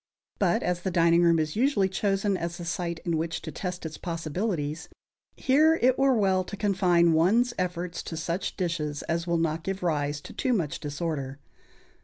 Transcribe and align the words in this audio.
But 0.39 0.63
as 0.63 0.81
the 0.81 0.89
dining 0.89 1.21
room 1.21 1.37
is 1.37 1.55
usually 1.55 1.87
chosen 1.87 2.35
as 2.35 2.57
the 2.57 2.65
site 2.65 2.97
in 3.05 3.17
which 3.17 3.39
to 3.43 3.51
test 3.51 3.85
its 3.85 3.99
possibilities, 3.99 4.89
here 5.37 5.75
it 5.79 5.99
were 5.99 6.15
well 6.15 6.43
to 6.43 6.57
confine 6.57 7.13
one's 7.13 7.53
efforts 7.59 8.01
to 8.05 8.17
such 8.17 8.57
dishes 8.57 9.03
as 9.03 9.27
will 9.27 9.37
not 9.37 9.63
give 9.63 9.83
rise 9.83 10.19
to 10.21 10.33
too 10.33 10.53
much 10.53 10.79
disorder. 10.79 11.37